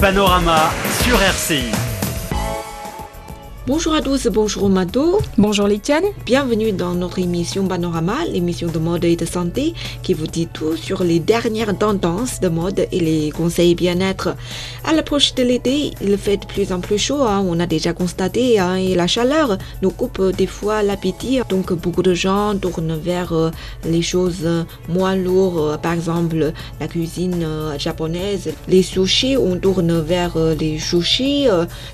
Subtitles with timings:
[0.00, 0.70] Panorama
[1.02, 1.87] sur RCI.
[3.68, 5.18] Bonjour à tous, bonjour Mado.
[5.36, 6.04] Bonjour Litiane.
[6.24, 10.74] Bienvenue dans notre émission Panorama, l'émission de mode et de santé qui vous dit tout
[10.74, 14.34] sur les dernières tendances de mode et les conseils bien-être.
[14.84, 17.92] À l'approche de l'été, il fait de plus en plus chaud, hein, on a déjà
[17.92, 21.40] constaté, hein, et la chaleur nous coupe des fois l'appétit.
[21.50, 23.50] Donc beaucoup de gens tournent vers euh,
[23.84, 24.48] les choses
[24.88, 28.48] moins lourdes, par exemple la cuisine euh, japonaise.
[28.66, 31.48] Les sushis, on tourne vers euh, les sushis,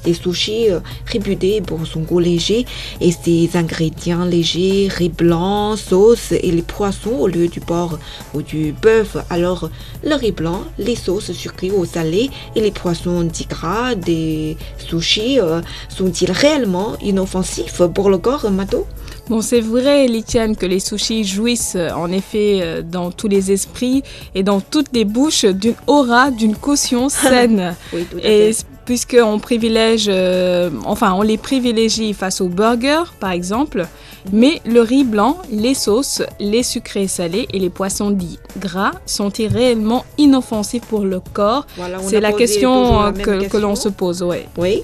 [0.06, 0.68] les sushis
[1.06, 2.66] réputés pour son goût léger
[3.00, 7.98] et ses ingrédients légers, riz blanc, sauce et les poissons au lieu du porc
[8.34, 9.16] ou du bœuf.
[9.30, 9.70] Alors,
[10.02, 15.60] le riz blanc, les sauces sucrées ou salées et les poissons gras des sushis euh,
[15.88, 18.86] sont-ils réellement inoffensifs pour le corps, Mato?
[19.28, 23.52] Bon, c'est vrai, Litiane, que les sushis jouissent euh, en effet euh, dans tous les
[23.52, 24.02] esprits
[24.34, 27.74] et dans toutes les bouches d'une aura, d'une caution saine.
[27.92, 28.52] oui, tout à et.
[28.84, 33.86] Puisqu'on privilège, euh, enfin, on les privilégie face aux burgers, par exemple,
[34.32, 39.48] mais le riz blanc, les sauces, les sucrés salés et les poissons dits gras sont-ils
[39.48, 41.66] réellement inoffensifs pour le corps.
[41.76, 44.46] Voilà, C'est la question la euh, que, que l'on se pose, ouais.
[44.56, 44.82] Oui,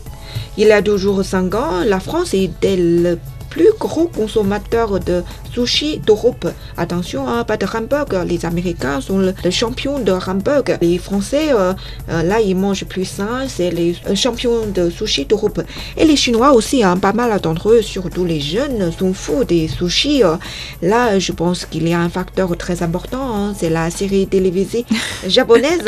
[0.57, 3.19] il y a toujours 5 ans, la France était le
[3.51, 6.47] plus gros consommateur de sushi d'Europe.
[6.77, 8.25] Attention, hein, pas de hamburger.
[8.25, 10.79] Les Américains sont le, le champion de hamburger.
[10.81, 11.73] Les Français, euh,
[12.11, 13.47] euh, là, ils mangent plus sain.
[13.49, 15.61] C'est les euh, champions de sushi d'Europe.
[15.97, 19.67] Et les Chinois aussi, hein, pas mal d'entre eux, surtout les jeunes, sont fous des
[19.69, 20.23] sushis.
[20.23, 20.37] euh.
[20.83, 23.19] Là, je pense qu'il y a un facteur très important.
[23.37, 24.85] hein, c'est la série télévisée
[25.27, 25.83] japonaise.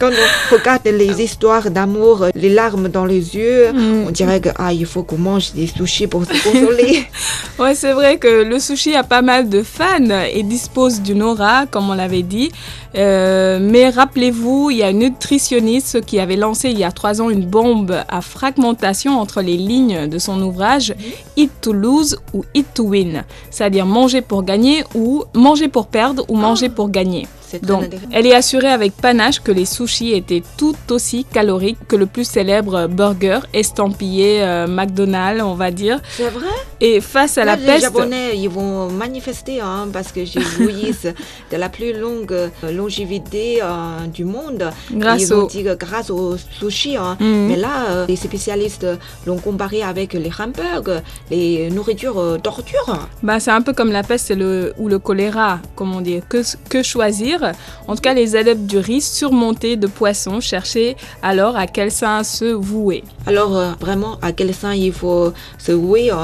[0.00, 4.04] Quand on regarde les histoires d'amour, les larmes dans les yeux, Mm.
[4.08, 6.34] on dirait que ah, il faut qu'on mange des sushis pour se
[7.58, 11.66] Ouais, c'est vrai que le sushi a pas mal de fans et dispose d'une aura,
[11.66, 12.50] comme on l'avait dit.
[12.96, 17.20] Euh, mais rappelez-vous, il y a une nutritionniste qui avait lancé il y a trois
[17.20, 20.94] ans une bombe à fragmentation entre les lignes de son ouvrage
[21.36, 26.24] Eat to lose ou Eat to win, c'est-à-dire manger pour gagner ou manger pour perdre
[26.28, 27.26] ou manger pour gagner.
[27.50, 31.96] C'est Donc, elle est assurée avec panache que les sushis étaient tout aussi caloriques que
[31.96, 35.98] le plus célèbre burger estampillé euh, McDonald's, on va dire.
[36.16, 36.46] C'est vrai?
[36.80, 40.40] Et face à Là, la les peste, Japonais, ils vont manifester hein, parce que j'ai
[40.40, 41.08] jouissent
[41.50, 44.70] de la plus longue euh, longévité euh, du monde.
[44.92, 45.46] grâce ils au...
[45.46, 46.96] dit que grâce au sushi.
[46.96, 47.16] hein.
[47.20, 47.46] Mhm.
[47.48, 48.86] Mais là, euh, les spécialistes
[49.26, 51.00] l'ont comparé avec les hamburgers,
[51.30, 53.08] les nourritures euh, torture.
[53.22, 56.20] Bah, c'est un peu comme la peste le, ou le choléra, comme on dit.
[56.28, 57.39] Que, que choisir?
[57.88, 62.22] En tout cas, les adeptes du riz surmontés de poissons cherchaient alors à quel sein
[62.24, 63.02] se vouer.
[63.26, 66.16] Alors, euh, vraiment, à quel sein il faut se vouer euh,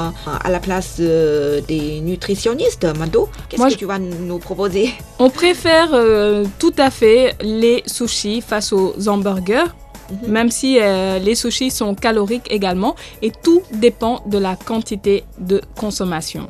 [0.43, 3.29] à la place euh, des nutritionnistes, Mado?
[3.49, 4.91] Qu'est-ce que je- tu vas nous proposer?
[5.19, 5.89] On préfère
[6.59, 9.65] tout à fait les sushis face aux hamburgers.
[10.09, 10.31] Mhm.
[10.31, 15.59] Même si euh, les sushis sont caloriques également, et tout dépend de la quantité de
[15.77, 16.47] consommation.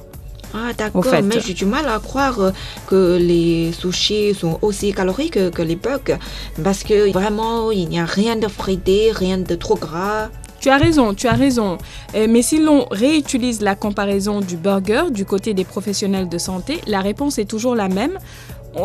[0.53, 1.21] Ah, d'accord, fait.
[1.21, 2.51] mais j'ai du mal à croire euh,
[2.87, 6.17] que les sushis sont aussi caloriques que les burgers.
[6.63, 10.29] Parce que vraiment, il n'y a rien de frité, rien de trop gras.
[10.59, 11.77] Tu as raison, tu as raison.
[12.15, 16.81] Euh, mais si l'on réutilise la comparaison du burger du côté des professionnels de santé,
[16.87, 18.17] la réponse est toujours la même.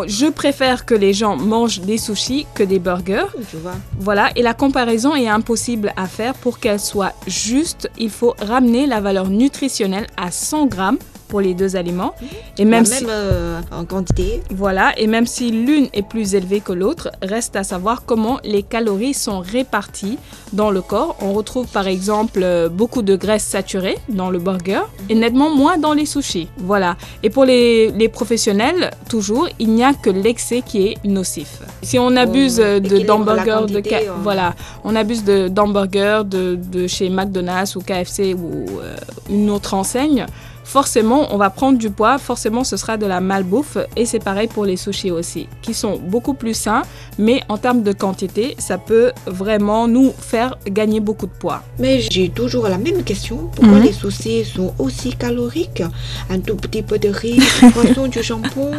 [0.06, 3.26] Je préfère que les gens mangent des sushis que des burgers.
[3.50, 3.74] Tu vois.
[3.98, 7.90] Voilà, et la comparaison est impossible à faire pour qu'elle soit juste.
[7.98, 10.98] Il faut ramener la valeur nutritionnelle à 100 grammes
[11.32, 12.12] pour les deux aliments.
[12.58, 14.42] Et même si, même euh, en quantité.
[14.50, 18.62] voilà, et même si l'une est plus élevée que l'autre, reste à savoir comment les
[18.62, 20.18] calories sont réparties
[20.52, 21.16] dans le corps.
[21.22, 25.78] On retrouve par exemple euh, beaucoup de graisses saturées dans le burger et nettement moins
[25.78, 26.48] dans les sushis.
[26.58, 26.98] Voilà.
[27.22, 31.62] Et pour les, les professionnels, toujours, il n'y a que l'excès qui est nocif.
[31.80, 33.82] Si on abuse On de d'hamburgers, de
[34.22, 34.54] voilà,
[34.84, 38.96] on abuse de d'hamburgers de, de chez McDonald's ou KFC ou euh,
[39.30, 40.26] une autre enseigne,
[40.64, 44.48] forcément on va prendre du poids, forcément ce sera de la malbouffe et c'est pareil
[44.48, 46.82] pour les sushis aussi, qui sont beaucoup plus sains,
[47.18, 51.62] mais en termes de quantité, ça peut vraiment nous faire gagner beaucoup de poids.
[51.78, 53.50] Mais j'ai toujours la même question.
[53.54, 53.82] Pourquoi Mhm.
[53.84, 55.82] les sushis sont aussi caloriques?
[56.30, 58.70] Un tout petit peu de riz, du poisson, du jambon.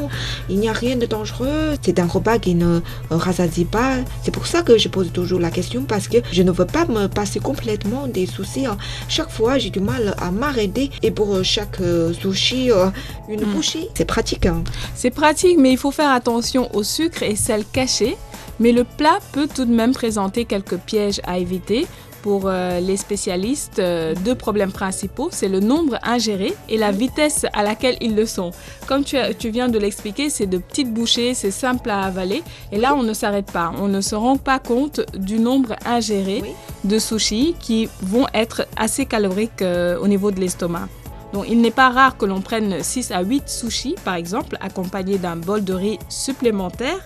[0.50, 1.76] Il n'y a rien de dangereux.
[1.82, 3.94] C'est un repas qui ne rassasie pas.
[4.24, 6.86] C'est pour ça que je pose toujours la question parce que je ne veux pas
[6.86, 8.66] me passer complètement des sushis.
[9.08, 10.90] Chaque fois, j'ai du mal à m'arrêter.
[11.02, 11.73] Et pour chaque
[12.14, 12.88] sushi, euh,
[13.30, 13.54] une Mhm.
[13.54, 13.90] bouchée.
[13.96, 14.46] C'est pratique.
[14.46, 14.64] hein.
[14.96, 18.18] C'est pratique, mais il faut faire attention au sucre et sel caché.
[18.60, 21.88] Mais le plat peut tout de même présenter quelques pièges à éviter.
[22.24, 27.46] pour euh, les spécialistes euh, deux problèmes principaux, c'est le nombre ingéré et la vitesse
[27.52, 28.52] à laquelle ils le sont.
[28.88, 32.42] Comme tu, as- tu viens de l'expliquer, c'est de petites bouchées, c'est simple à avaler
[32.72, 36.40] et là on ne s'arrête pas, on ne se rend pas compte du nombre ingéré
[36.44, 36.52] Oui.
[36.86, 40.88] de sushis qui vont être assez caloriques euh, au niveau de l'estomac.
[41.34, 45.18] Donc, il n'est pas rare que l'on prenne 6 à 8 sushis, par exemple, accompagnés
[45.18, 47.00] d'un bol de riz supplémentaire,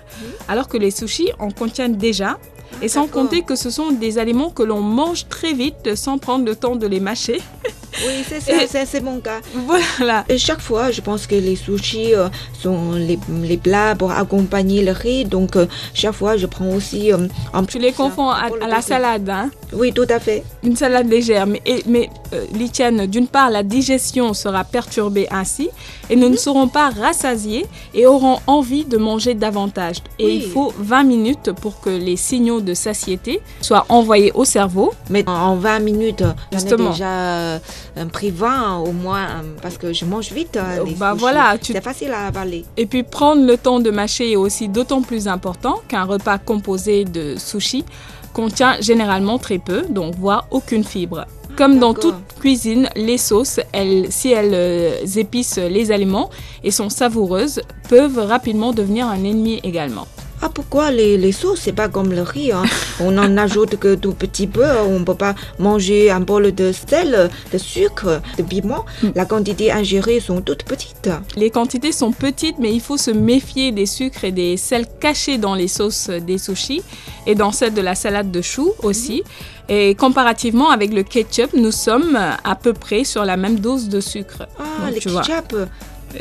[0.50, 2.38] alors que les sushis en contiennent déjà.
[2.82, 6.46] Et sans compter que ce sont des aliments que l'on mange très vite sans prendre
[6.46, 7.42] le temps de les mâcher.
[8.06, 9.40] Oui, c'est ça, c'est c'est mon cas.
[9.66, 10.24] Voilà.
[10.30, 14.84] Et chaque fois, je pense que les sushis euh, sont les, les plats pour accompagner
[14.84, 15.26] le riz.
[15.26, 15.66] Donc, euh,
[15.96, 19.50] chaque fois, je prends aussi euh, un Tu les confonds à, la salade, hein.
[19.74, 20.44] Oui, tout à fait.
[20.64, 21.48] Une salade légère.
[21.48, 25.70] Mais, et- mais euh, Litiane, d'une part, la digestion sera perturbée ainsi
[26.10, 29.98] et nous ne serons pas rassasiés et auront envie de manger davantage.
[30.20, 30.42] Et Oui.
[30.46, 34.94] il faut 20 minutes pour que les signaux de satiété soient envoyés au cerveau.
[35.10, 36.22] Mais en- en 20 minutes,
[36.52, 36.90] j'en ai Justement.
[36.92, 37.60] déjà euh,
[38.12, 40.58] pris 20 au moins euh, parce que je mange vite.
[40.58, 42.66] euh, Euh, les bah voilà, tu- C'est facile à avaler.
[42.78, 47.06] Et puis prendre le temps de mâcher est aussi d'autant plus important qu'un repas composé
[47.06, 47.86] de sushi
[48.34, 51.26] contient généralement très peu, donc voire aucune fibre.
[51.58, 56.30] Comme dans toute cuisine, les sauces, elles, si elles euh, épicent les aliments
[56.64, 60.08] et sont savoureuses, peuvent rapidement devenir un ennemi également.
[60.42, 62.64] Ah, pourquoi les, les sauces, c'est pas comme le riz hein?
[63.00, 64.66] On en ajoute que tout petit peu.
[64.88, 68.86] On peut pas manger un bol de sel, de sucre, de piment.
[69.02, 69.08] Mm.
[69.16, 71.10] La quantité ingérée sont toutes petites.
[71.36, 75.38] Les quantités sont petites, mais il faut se méfier des sucres et des sels cachés
[75.38, 76.84] dans les sauces des sushis
[77.26, 79.24] et dans celle de la salade de choux aussi.
[79.70, 84.00] Et comparativement avec le ketchup, nous sommes à peu près sur la même dose de
[84.00, 84.48] sucre.
[84.58, 85.24] Ah, Donc, tu vois.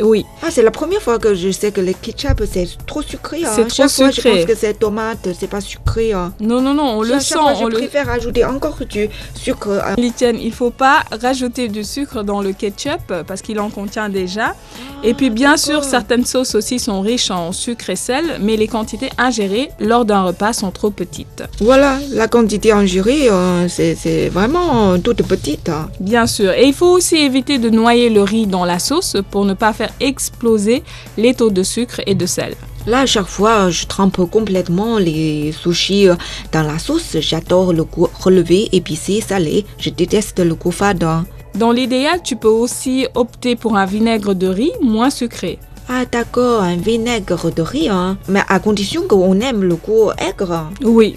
[0.00, 3.44] Oui, Ah, c'est la première fois que je sais que le ketchup, c'est trop sucré.
[3.44, 3.50] hein.
[3.54, 4.30] C'est trop Chaque fois, je sucré.
[4.38, 6.12] pense que c'est tomate, c'est pas sucré.
[6.12, 6.32] hein.
[6.40, 7.34] non, non, non, on le sent.
[7.34, 7.74] fois, je on le...
[7.78, 9.80] préfère ajouter encore du sucre.
[9.84, 9.94] hein.
[9.96, 14.54] Litienne, il faut pas rajouter du sucre dans le ketchup parce qu'il en contient déjà.
[15.02, 18.66] Et puis bien sûr, certaines sauces aussi sont riches en sucre et sel, mais les
[18.66, 21.44] quantités ingérées lors d'un repas sont trop petites.
[21.60, 25.68] Voilà, la quantité ingérée, euh, c'est vraiment euh, toute petite.
[25.68, 25.88] hein.
[26.00, 26.52] Bien sûr.
[26.52, 29.72] Et il faut aussi éviter de noyer le riz dans la sauce pour ne pas
[29.72, 30.82] faire exploser
[31.16, 32.54] les taux de sucre et de sel.
[32.86, 36.14] Là, à chaque fois, je trempe complètement les sushis euh,
[36.52, 37.16] dans la sauce.
[37.20, 39.66] J'adore le goût relevé, épicé, salé.
[39.78, 41.04] Je déteste le goût fade.
[41.56, 45.58] Dans l'idéal, tu peux aussi opter pour un vinaigre de riz moins sucré.
[45.88, 48.18] Ah, d'accord, un vinaigre de riz, hein.
[48.28, 50.70] mais à condition qu'on aime le goût aigre.
[50.84, 51.16] Oui.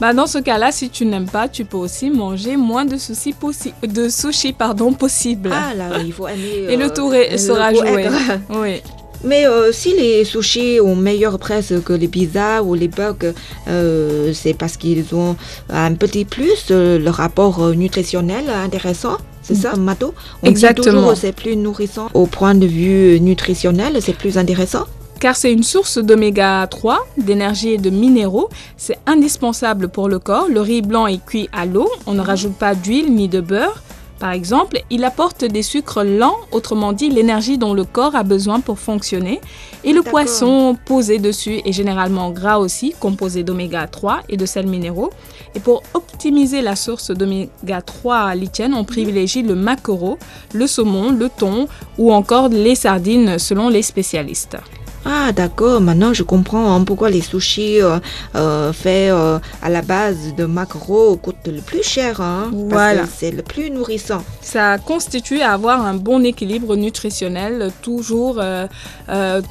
[0.00, 3.72] Bah dans ce cas-là, si tu n'aimes pas, tu peux aussi manger moins de possi-
[3.86, 5.50] de pardon, possible.
[5.52, 6.66] Ah, là, il faut aimer.
[6.68, 8.02] Et le euh, tour est- le sera goût joué.
[8.02, 8.12] aigre.
[8.50, 8.82] Oui.
[9.22, 13.32] Mais euh, si les sushis ont meilleure presse que les pizzas ou les burgers,
[13.68, 15.36] euh, c'est parce qu'ils ont
[15.70, 19.16] un petit plus, euh, le rapport euh, nutritionnel intéressant.
[19.44, 21.14] C'est ça, Mato On Exactement.
[21.14, 24.84] c'est plus nourrissant au point de vue nutritionnel, c'est plus intéressant.
[25.20, 28.48] Car c'est une source d'oméga 3, d'énergie et de minéraux.
[28.76, 30.48] C'est indispensable pour le corps.
[30.50, 31.88] Le riz blanc est cuit à l'eau.
[32.06, 33.82] On ne rajoute pas d'huile ni de beurre.
[34.24, 38.60] Par exemple, il apporte des sucres lents, autrement dit l'énergie dont le corps a besoin
[38.60, 39.38] pour fonctionner.
[39.84, 44.66] Et le poisson posé dessus est généralement gras aussi, composé d'oméga 3 et de sels
[44.66, 45.10] minéraux.
[45.54, 50.16] Et pour optimiser la source d'oméga 3 lithienne, on privilégie le maquereau,
[50.54, 51.68] le saumon, le thon
[51.98, 54.56] ou encore les sardines selon les spécialistes.
[55.06, 57.98] Ah, d'accord, maintenant je comprends hein, pourquoi les sushis euh,
[58.36, 62.20] euh, faits euh, à la base de maquereau coûtent le plus cher.
[62.22, 63.00] hein, Voilà.
[63.02, 64.22] Parce que c'est le plus nourrissant.
[64.40, 68.40] Ça constitue à avoir un bon équilibre nutritionnel, toujours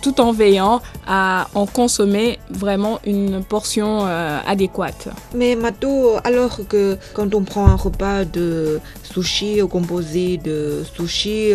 [0.01, 4.05] tout en veillant à en consommer vraiment une portion
[4.47, 5.09] adéquate.
[5.35, 11.51] Mais Mato, alors que quand on prend un repas de sushi composé de sushi,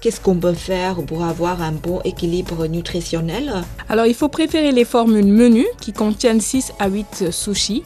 [0.00, 3.39] qu'est-ce qu'on peut faire pour avoir un bon équilibre nutritionnel?
[3.88, 7.82] Alors il faut préférer les formules menus qui contiennent 6 à 8 sushis,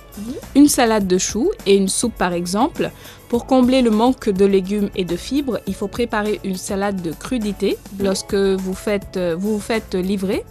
[0.54, 2.90] une salade de choux et une soupe par exemple.
[3.28, 7.11] Pour combler le manque de légumes et de fibres, il faut préparer une salade de
[7.11, 10.44] crudité lorsque vous faites, vous vous faites livrer.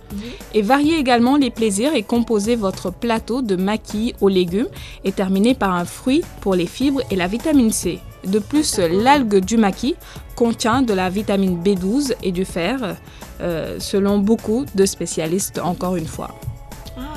[0.54, 4.68] Et varier également les plaisirs et composer votre plateau de maquis aux légumes
[5.06, 8.00] et terminer par un fruit pour les fibres et la vitamine C.
[8.26, 9.96] De plus, l'algue du maquis
[10.36, 12.96] contient de la vitamine B12 et du fer,
[13.42, 16.30] euh, selon beaucoup de spécialistes encore une fois.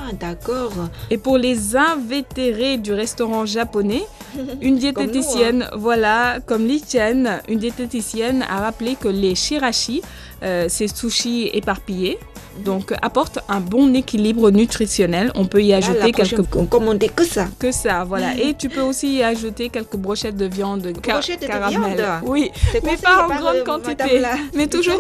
[0.06, 0.72] Ah, Ah, d'accord.
[1.10, 4.04] Et pour les invétérés du restaurant japonais,
[4.60, 10.02] une diététicienne, voilà, comme Li Chen, une diététicienne a rappelé que les shirashi,
[10.42, 12.18] euh, ces sushis éparpillés,
[12.64, 15.30] donc apportent un bon équilibre nutritionnel.
[15.34, 17.46] On peut y Là, ajouter quelques on commandait que ça.
[17.58, 18.34] que ça, voilà.
[18.38, 21.96] Et tu peux aussi y ajouter quelques brochettes de viande ca- Brochettes de caramel.
[21.96, 24.18] viande Oui, Mais pas en par, grande euh, quantité.
[24.20, 24.94] la Mais toujours-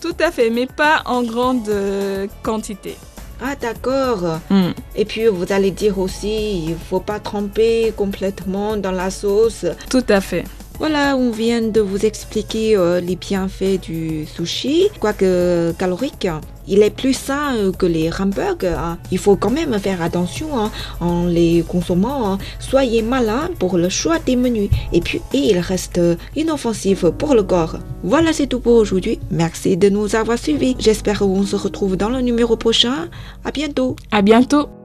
[0.00, 2.96] tout à fait, mais pas en grande euh, quantité.
[3.40, 4.40] Ah, d'accord.
[4.50, 4.70] Hmm.
[4.94, 9.66] Et puis, vous allez dire aussi, il faut pas tremper complètement dans la sauce.
[9.90, 10.44] Tout à fait.
[10.78, 14.88] Voilà, on vient de vous expliquer euh, les bienfaits du sushi.
[15.00, 16.28] Quoique calorique,
[16.68, 18.76] il est plus sain euh, que les hamburgers.
[18.78, 18.98] hein.
[19.10, 22.32] Il faut quand même faire attention hein, en les consommant.
[22.34, 22.38] hein.
[22.58, 24.68] Soyez malin pour le choix des menus.
[24.92, 27.76] Et puis, il reste euh, inoffensif pour le corps.
[28.04, 29.18] Voilà, c'est tout pour aujourd'hui.
[29.30, 30.76] Merci de nous avoir suivis.
[30.78, 33.08] J'espère qu'on se retrouve dans le numéro prochain.
[33.44, 33.96] À bientôt.
[34.12, 34.76] À bientôt.